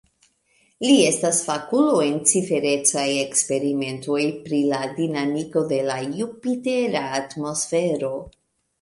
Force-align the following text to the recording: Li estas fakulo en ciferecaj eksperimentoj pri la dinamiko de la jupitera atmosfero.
Li 0.85 0.93
estas 1.09 1.41
fakulo 1.49 1.99
en 2.05 2.17
ciferecaj 2.31 3.05
eksperimentoj 3.27 4.25
pri 4.49 4.65
la 4.75 4.83
dinamiko 4.99 5.67
de 5.75 5.83
la 5.93 6.03
jupitera 6.19 7.09
atmosfero. 7.23 8.15